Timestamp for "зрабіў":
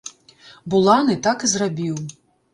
1.53-1.95